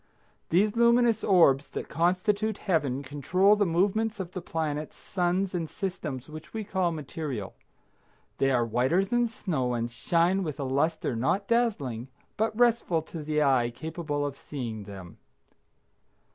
[0.49, 6.27] These luminous orbs that constitute Heaven control the movements of the planets, suns and systems
[6.27, 7.53] which we call material.
[8.39, 13.21] They are whiter than snow and shine with a luster not dazzling, but restful to
[13.21, 15.19] the eye capable of seeing them.